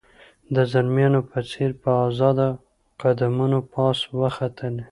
[0.55, 2.47] د زلمیانو په څېر په آزاده
[3.01, 4.85] قدمونو پاس وختلې.